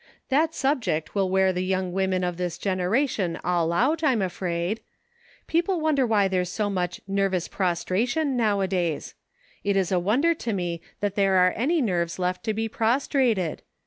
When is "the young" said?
1.53-1.91